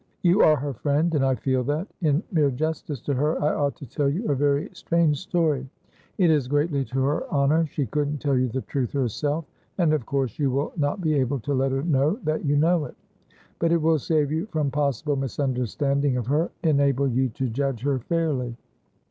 [0.23, 3.75] You are her friend, and I feel that, in mere justice to her, I ought
[3.75, 5.69] to tell you a very strange story.
[6.17, 7.67] It is greatly to her honour.
[7.67, 9.45] She couldn't tell you the truth herself,
[9.77, 12.85] and of course you will not be able to let her know that you know
[12.85, 12.95] it.
[13.59, 17.99] But it will save you from possible misunderstanding of her, enable you to judge her
[17.99, 18.57] fairly."